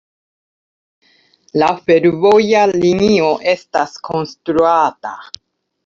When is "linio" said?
2.79-3.31